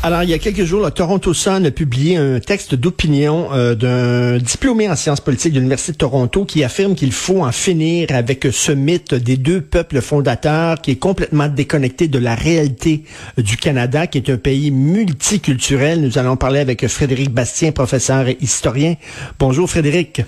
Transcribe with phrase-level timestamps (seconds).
[0.00, 3.74] Alors, il y a quelques jours, le Toronto Sun a publié un texte d'opinion euh,
[3.74, 8.06] d'un diplômé en sciences politiques de l'Université de Toronto qui affirme qu'il faut en finir
[8.10, 13.02] avec ce mythe des deux peuples fondateurs qui est complètement déconnecté de la réalité
[13.38, 16.00] du Canada, qui est un pays multiculturel.
[16.00, 18.94] Nous allons parler avec Frédéric Bastien, professeur et historien.
[19.40, 20.22] Bonjour Frédéric.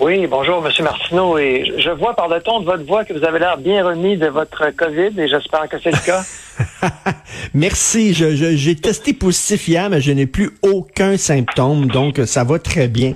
[0.00, 1.38] Oui, bonjour, Monsieur Martineau.
[1.38, 4.18] Et je vois par le ton de votre voix que vous avez l'air bien remis
[4.18, 6.22] de votre COVID et j'espère que c'est le cas.
[7.54, 8.14] Merci.
[8.14, 13.14] J'ai testé positif hier, mais je n'ai plus aucun symptôme, donc ça va très bien.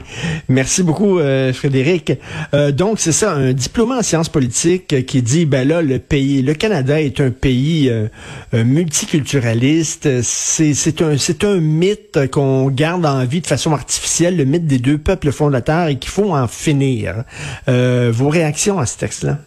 [0.49, 2.13] Merci beaucoup, euh, Frédéric.
[2.55, 6.43] Euh, donc c'est ça, un diplôme en sciences politiques qui dit, ben là, le pays,
[6.43, 8.09] le Canada est un pays euh,
[8.53, 10.23] multiculturaliste.
[10.23, 14.67] C'est, c'est un, c'est un mythe qu'on garde en vie de façon artificielle, le mythe
[14.67, 17.25] des deux peuples fondateurs, et qu'il faut en finir.
[17.67, 19.39] vos réactions à ce texte-là?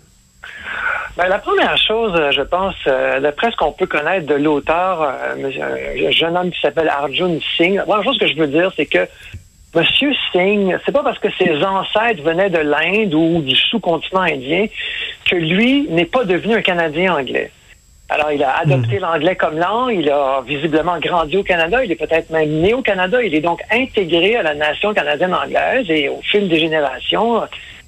[1.17, 5.01] Ben, la première chose, euh, je pense, euh, d'après ce qu'on peut connaître de l'auteur,
[5.01, 8.71] euh, un jeune homme qui s'appelle Arjun Singh, la première chose que je veux dire,
[8.75, 9.07] c'est que
[9.73, 14.67] Monsieur Singh, c'est pas parce que ses ancêtres venaient de l'Inde ou du sous-continent indien
[15.25, 17.49] que lui n'est pas devenu un Canadien anglais.
[18.09, 21.95] Alors, il a adopté l'anglais comme langue, il a visiblement grandi au Canada, il est
[21.95, 26.09] peut-être même né au Canada, il est donc intégré à la nation canadienne anglaise et
[26.09, 27.41] au fil des générations,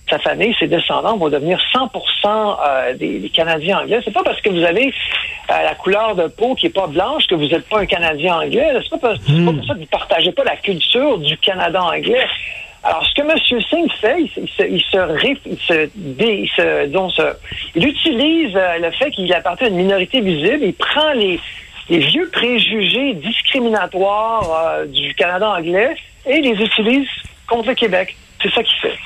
[0.09, 1.89] sa famille, ses descendants vont devenir 100%
[2.25, 3.99] euh, des, Canadiens anglais.
[4.03, 7.27] C'est pas parce que vous avez euh, la couleur de peau qui est pas blanche
[7.27, 8.71] que vous n'êtes pas un Canadien anglais.
[8.83, 12.25] C'est pas, pas pour ça que vous partagez pas la culture du Canada anglais.
[12.83, 13.61] Alors, ce que M.
[13.69, 17.35] Singh fait, il, se, il se, il se,
[17.75, 21.39] il utilise euh, le fait qu'il appartient à une minorité visible, il prend les,
[21.89, 27.07] les vieux préjugés discriminatoires du Canada anglais et les utilise
[27.47, 28.15] contre le Québec.
[28.41, 28.97] C'est ça qu'il fait.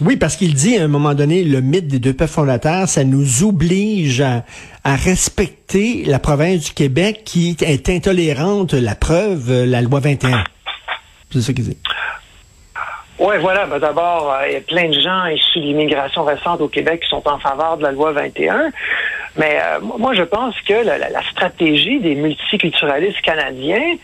[0.00, 3.04] Oui, parce qu'il dit à un moment donné, le mythe des deux peuples fondateurs, ça
[3.04, 4.42] nous oblige à,
[4.84, 10.44] respecter la province du Québec qui est intolérante, la preuve, euh, la loi 21.
[11.30, 11.78] C'est ça qu'il dit.
[13.18, 13.66] Oui, voilà.
[13.66, 17.00] Ben, D'abord, euh, il y a plein de gens issus de l'immigration récente au Québec
[17.02, 18.70] qui sont en faveur de la loi 21.
[19.36, 23.96] Mais euh, moi, je pense que la, stratégie des multiculturalistes canadiens,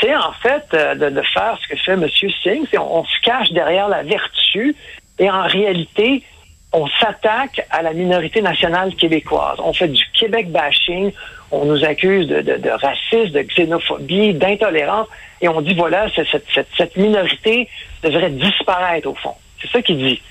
[0.00, 0.64] c'est en fait
[0.98, 2.06] de, faire ce que fait M.
[2.42, 2.66] Singh.
[2.74, 4.74] On, on se cache derrière la vertu
[5.20, 6.24] et en réalité,
[6.72, 9.58] on s'attaque à la minorité nationale québécoise.
[9.62, 11.12] On fait du Québec bashing,
[11.50, 15.06] on nous accuse de, de, racisme, de xénophobie, d'intolérance,
[15.42, 17.68] et on dit voilà, cette, cette, cette, minorité
[18.02, 19.34] devrait disparaître au fond.
[19.60, 20.22] C'est ça qu'il dit.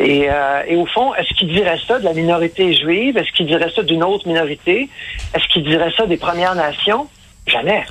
[0.00, 3.18] Et, euh, et, au fond, est-ce qu'il dirait ça de la minorité juive?
[3.18, 4.88] Est-ce qu'il dirait ça d'une autre minorité?
[5.34, 7.06] Est-ce qu'il dirait ça des Premières Nations?
[7.46, 7.84] Jamais.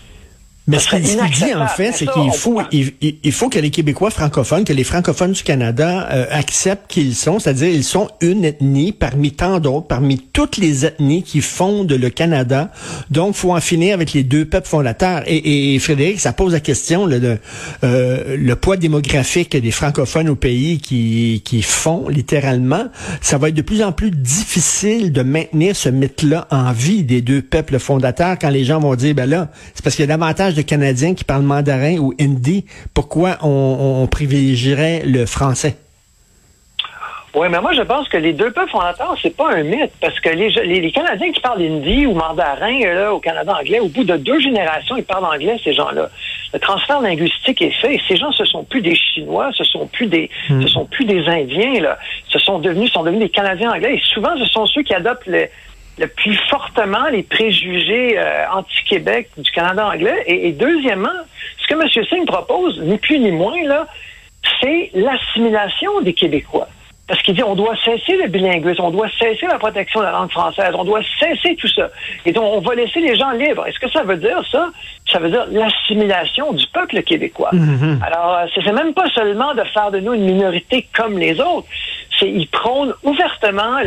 [0.67, 4.63] Mais ce qu'il dit, en fait, c'est qu'il faut, il, faut que les Québécois francophones,
[4.63, 9.31] que les francophones du Canada euh, acceptent qu'ils sont, c'est-à-dire ils sont une ethnie parmi
[9.31, 12.69] tant d'autres, parmi toutes les ethnies qui fondent le Canada.
[13.09, 15.23] Donc, faut en finir avec les deux peuples fondateurs.
[15.25, 20.77] Et, et Frédéric, ça pose la question euh, le poids démographique des francophones au pays
[20.77, 22.85] qui, qui font littéralement.
[23.19, 27.21] Ça va être de plus en plus difficile de maintenir ce mythe-là en vie des
[27.21, 30.15] deux peuples fondateurs quand les gens vont dire, ben là, c'est parce qu'il y a
[30.15, 35.75] davantage de Canadiens qui parlent mandarin ou hindi, pourquoi on, privilégierait le français?
[37.33, 40.19] Oui, mais moi, je pense que les deux peuples fondateurs, c'est pas un mythe, parce
[40.19, 44.03] que les, les, Canadiens qui parlent hindi ou mandarin là, au Canada anglais, au bout
[44.03, 46.09] de deux générations, ils parlent anglais, ces gens-là.
[46.53, 48.01] Le transfert linguistique est fait.
[48.05, 50.61] Ces gens, ce sont plus des Chinois, ce sont plus des, hmm.
[50.61, 51.97] ce sont plus des Indiens, là.
[52.27, 53.95] Ce sont devenus, sont devenus des Canadiens anglais.
[53.95, 55.47] Et souvent, ce sont ceux qui adoptent le,
[55.97, 60.23] le plus fortement les préjugés euh, anti-Québec du Canada anglais.
[60.25, 61.09] Et, deuxièmement,
[61.61, 62.05] ce que M.
[62.05, 63.87] Singh propose, ni plus ni moins, là,
[64.61, 66.67] c'est l'assimilation des Québécois.
[67.07, 70.11] Parce qu'il dit on doit cesser le bilinguisme, on doit cesser la protection de la
[70.11, 71.89] langue française, on doit cesser tout ça.
[72.25, 73.67] Et donc, on va laisser les gens libres.
[73.67, 74.69] Est-ce que ça veut dire ça?
[75.11, 77.49] Ça veut dire l'assimilation du peuple québécois.
[77.51, 78.01] Mm-hmm.
[78.01, 81.67] Alors, euh, c'est même pas seulement de faire de nous une minorité comme les autres,
[82.21, 83.79] il prône ouvertement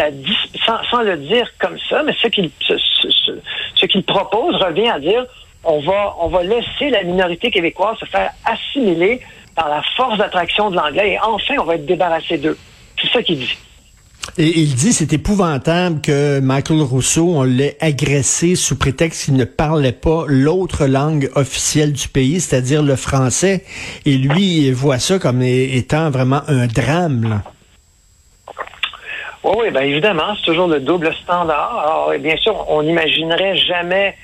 [0.91, 2.29] sans, le dire comme ça, mais ce
[3.87, 5.25] qu'il propose revient à dire
[5.65, 9.21] on va laisser la minorité québécoise se faire assimiler
[9.55, 12.59] par la force d'attraction de l'anglais et enfin, on va être débarrassé d'eux.
[13.01, 13.57] C'est ça qu'il dit.
[14.39, 19.45] Et il dit c'est épouvantable que Michael Rousseau, on l'ait agressé sous prétexte qu'il ne
[19.45, 23.65] parlait pas l'autre langue officielle du pays, c'est-à-dire le français.
[24.07, 27.43] Et lui, il voit ça comme étant vraiment un drame.
[29.45, 31.79] Oui, oui, bien évidemment, c'est toujours le double standard.
[31.79, 34.17] Alors, bien sûr, on n'imaginerait jamais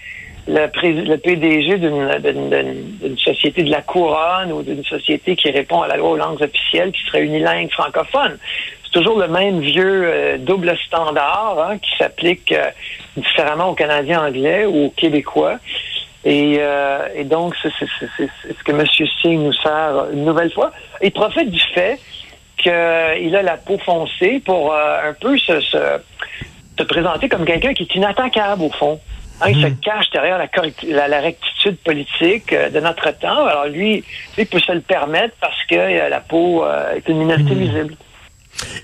[0.49, 6.11] le, PDG d'une société de la couronne ou d'une société qui répond à la loi
[6.11, 8.39] aux langues officielles qui serait unilingue francophone.
[8.83, 12.71] C'est toujours le même vieux euh, double standard hein, qui s'applique euh,
[13.17, 15.59] différemment aux Canadiens anglais ou aux Québécois.
[16.25, 18.85] Et, euh, et donc, c'est ce que M.
[19.23, 20.73] Singh nous sert une nouvelle fois.
[21.03, 21.99] Il profite du fait
[22.61, 26.01] qu'il a la peau foncée pour un peu se, se,
[26.79, 29.01] se présenter comme quelqu'un qui est inattaquable au fond.
[29.41, 29.77] Hein, il se mhm.
[29.79, 33.47] cache derrière la, la, rectitude politique euh, de notre temps.
[33.47, 34.05] Alors lui,
[34.37, 37.59] il peut se le permettre parce que euh, la peau euh, est une minorité mhm.
[37.59, 37.97] visible.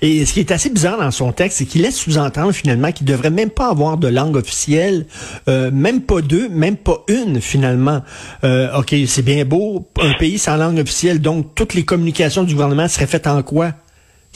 [0.01, 3.05] Et ce qui est assez bizarre dans son texte, c'est qu'il laisse sous-entendre finalement qu'il
[3.05, 5.05] devrait même pas avoir de langue officielle,
[5.47, 8.03] même pas deux, même pas une finalement.
[8.43, 12.87] ok, c'est bien beau, un pays sans langue officielle, donc toutes les communications du gouvernement
[12.87, 13.73] seraient faites en quoi?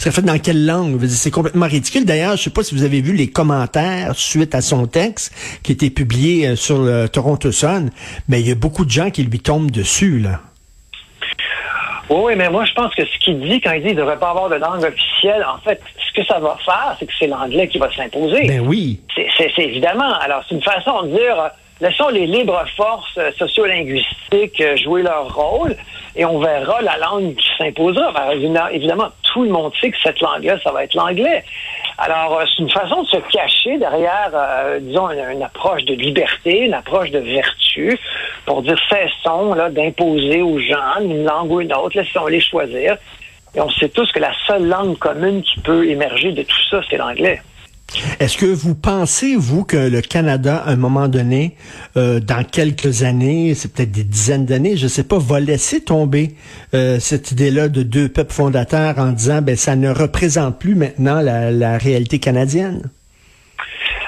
[0.02, 1.06] Serait fait dans quelle langue?
[1.08, 2.06] C'est complètement ridicule.
[2.06, 5.32] D'ailleurs, je sais pas si vous avez vu les commentaires suite à son texte
[5.62, 7.92] qui était publié euh, sur le Toronto Sun,
[8.28, 10.42] mais il y a beaucoup de gens qui lui tombent dessus, là.
[12.12, 14.20] Oui, mais moi, je pense que ce qu'il dit quand il dit qu'il ne devrait
[14.20, 17.28] pas avoir de langue officielle, en fait, ce que ça va faire, c'est que c'est
[17.28, 18.48] l'anglais qui va s'imposer.
[18.48, 19.00] Ben oui.
[19.16, 20.14] C'est évidemment.
[20.20, 21.48] Alors, c'est une façon de dire, euh,
[21.80, 25.76] laissons les libres forces euh, sociolinguistiques jouer leur rôle
[26.16, 28.34] et on verra la langue qui s'imposera.
[28.72, 31.44] évidemment, tout le monde sait que cette langue-là, ça va être l'anglais.
[31.98, 36.66] Alors, euh, c'est une façon de se cacher derrière, euh, disons, une, approche de liberté,
[36.66, 37.98] une approche de vertu,
[38.52, 42.98] pour dire cessons d'imposer aux gens une langue ou une autre, laissons-les choisir.
[43.56, 46.82] Et on sait tous que la seule langue commune qui peut émerger de tout ça,
[46.90, 47.42] c'est l'anglais.
[48.20, 51.56] Est-ce que vous pensez, vous, que le Canada, à un moment donné,
[51.96, 55.82] euh, dans quelques années, c'est peut-être des dizaines d'années, je ne sais pas, va laisser
[55.82, 56.36] tomber
[56.74, 61.22] euh, cette idée-là de deux peuples fondateurs en disant, ben, ça ne représente plus maintenant
[61.22, 62.90] la, réalité canadienne?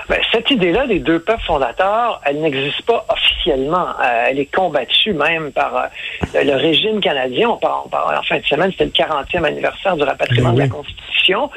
[0.09, 3.87] Ben, cette idée-là des deux peuples fondateurs, elle n'existe pas officiellement.
[4.01, 5.89] Euh, elle est combattue même par
[6.33, 7.49] le régime canadien.
[7.49, 10.67] On parle, en fin de semaine, c'était le 40e anniversaire du rapatriement ben de la
[10.67, 11.49] Constitution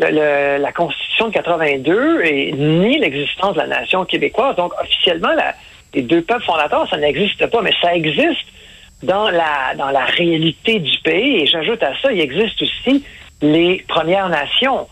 [0.00, 4.56] la Constitution de 82 et ni l'existence de la nation québécoise.
[4.56, 5.30] Donc, officiellement,
[5.94, 8.46] les deux peuples fondateurs, ça n'existe pas, mais ça existe
[9.02, 11.42] dans la, dans la réalité du pays.
[11.42, 13.04] Et j'ajoute à ça, il existe aussi
[13.42, 14.86] les Premières Nations.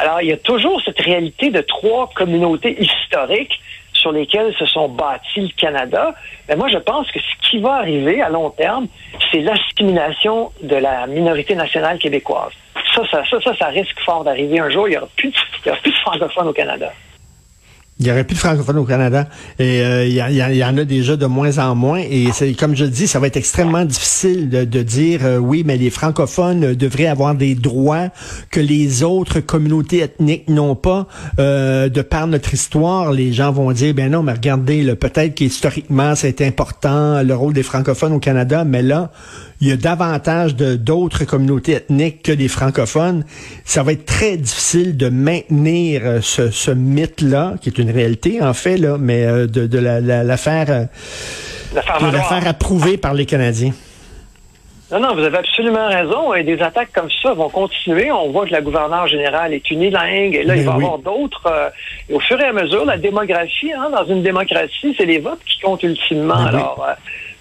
[0.00, 3.60] Alors, il y a toujours cette réalité de trois communautés historiques
[3.92, 6.14] sur lesquelles se sont bâtis le Canada.
[6.48, 8.86] Mais moi, je pense que ce qui va arriver à long terme,
[9.30, 12.52] c'est l'assimilation de la minorité nationale québécoise
[12.94, 14.88] ça, ça, ça, risque fort d'arriver un jour.
[14.88, 16.92] Il n'y aura, plus de francophones au Canada.
[18.00, 19.28] Il n'y aurait plus de francophones au Canada.
[19.58, 21.98] Et euh, il y, en a déjà de moins en moins.
[21.98, 25.76] Et c'est comme je dis, ça va être extrêmement difficile de, dire euh, oui, mais
[25.76, 28.08] les francophones devraient avoir des droits
[28.50, 31.08] que les autres communautés ethniques n'ont pas.
[31.40, 36.14] Euh, de par notre histoire, les gens vont dire ben non, mais regardez, peut-être qu'historiquement
[36.14, 39.10] c'est important le rôle des francophones au Canada, mais là,
[39.60, 43.24] il y a davantage de d'autres communautés ethniques que des francophones.
[43.64, 48.40] Ça va être très difficile de maintenir euh, ce, ce mythe-là, qui est une réalité
[48.42, 50.84] en fait, là, mais euh, de, de la, la, la, faire, euh,
[51.74, 53.72] la faire approuver par les Canadiens.
[54.90, 56.32] Non, non, vous avez absolument raison.
[56.32, 58.10] Et des attaques comme ça vont continuer.
[58.10, 60.34] On voit que la gouverneure générale est unilingue.
[60.34, 61.70] Et là, il va y avoir d'autres.
[62.08, 65.40] et au fur et à mesure, la démographie, hein, dans une démocratie, c'est les votes
[65.44, 66.36] qui comptent ultimement.
[66.36, 66.86] Ben Alors,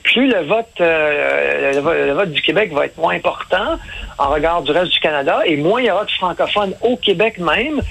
[0.08, 3.78] plus le vote, euh, le, vote du Québec va être moins important
[4.18, 7.38] en regard du reste du Canada et moins il y aura de francophones au Québec
[7.38, 7.82] même,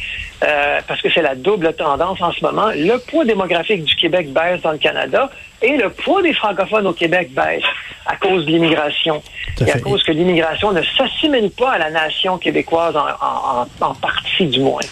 [0.43, 2.69] euh, parce que c'est la double tendance en ce moment.
[2.75, 5.31] Le poids démographique du Québec baisse dans le Canada
[5.63, 7.65] et le poids des francophones au Québec baisse
[8.07, 9.23] à cause de l'immigration.
[9.61, 14.61] Et à cause que l'immigration ne s'assimile pas à la nation québécoise en, partie du
[14.61, 14.83] moins.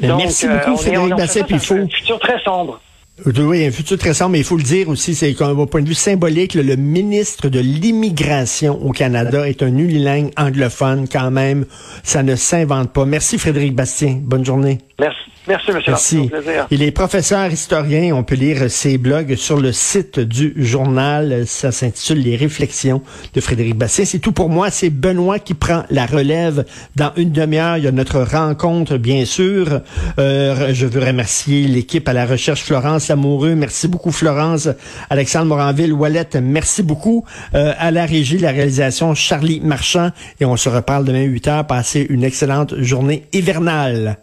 [0.00, 1.44] Merci beaucoup, euh, Frédéric Basset.
[1.48, 1.74] Il faut...
[1.74, 2.80] Un futur très sombre.
[3.24, 5.88] Oui, un futur très sombre, mais il faut le dire aussi, c'est qu'un point de
[5.88, 11.64] vue symbolique, le, ministre de l'immigration au Canada est un unilingue anglophone quand même.
[12.02, 13.06] Ça ne s'invente pas.
[13.06, 14.20] Merci Frédéric Bastien.
[14.22, 14.78] Bonne journée.
[14.98, 15.18] Merci.
[15.46, 15.92] Merci, monsieur.
[15.92, 16.30] Merci.
[16.70, 18.16] Il est professeur historien.
[18.16, 21.46] On peut lire ses blogs sur le site du journal.
[21.46, 23.02] Ça s'intitule Les réflexions
[23.34, 24.06] de Frédéric Bastien.
[24.06, 24.70] C'est tout pour moi.
[24.70, 26.64] C'est Benoît qui prend la relève.
[26.96, 29.82] Dans une demi-heure, il y a notre rencontre, bien sûr.
[30.18, 33.54] Euh, je veux remercier l'équipe à la recherche Florence Lamoureux.
[33.54, 34.68] Merci beaucoup, Florence.
[35.10, 37.24] Alexandre Moranville, Wallet, merci beaucoup.
[37.54, 40.10] Euh, à la régie, la réalisation, Charlie Marchand.
[40.40, 41.66] Et on se reparle demain 8 heures.
[41.66, 44.16] Passez une excellente journée hivernale.